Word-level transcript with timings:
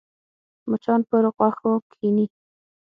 مچان 0.69 0.99
پر 1.09 1.23
غوښو 1.35 1.71
کښېني 1.89 2.25